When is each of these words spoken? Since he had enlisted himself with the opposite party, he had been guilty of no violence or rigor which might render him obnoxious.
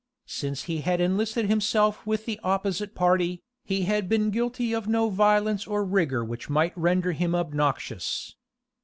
Since 0.25 0.63
he 0.63 0.79
had 0.81 0.99
enlisted 0.99 1.45
himself 1.47 2.07
with 2.07 2.25
the 2.25 2.39
opposite 2.43 2.95
party, 2.95 3.43
he 3.63 3.83
had 3.83 4.09
been 4.09 4.31
guilty 4.31 4.73
of 4.73 4.87
no 4.87 5.11
violence 5.11 5.67
or 5.67 5.85
rigor 5.85 6.25
which 6.25 6.49
might 6.49 6.75
render 6.75 7.11
him 7.11 7.35
obnoxious. 7.35 8.35